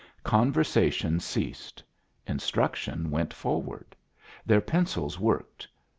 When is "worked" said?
5.19-5.67